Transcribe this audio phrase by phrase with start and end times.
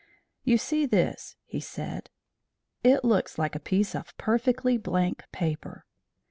[0.43, 2.09] "You see this," he said,
[2.83, 5.85] "it looks like a piece of perfectly blank paper."